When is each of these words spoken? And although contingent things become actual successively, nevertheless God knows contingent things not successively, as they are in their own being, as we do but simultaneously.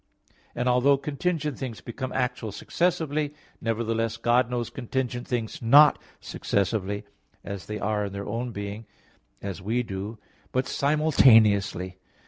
And 0.55 0.67
although 0.67 0.97
contingent 0.97 1.59
things 1.59 1.79
become 1.79 2.11
actual 2.13 2.51
successively, 2.51 3.35
nevertheless 3.61 4.17
God 4.17 4.49
knows 4.49 4.71
contingent 4.71 5.27
things 5.27 5.61
not 5.61 5.99
successively, 6.19 7.03
as 7.43 7.67
they 7.67 7.77
are 7.77 8.05
in 8.05 8.11
their 8.13 8.25
own 8.27 8.49
being, 8.51 8.87
as 9.43 9.61
we 9.61 9.83
do 9.83 10.17
but 10.51 10.65
simultaneously. 10.65 11.99